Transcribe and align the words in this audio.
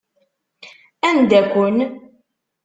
Anda-ken? 1.07 1.77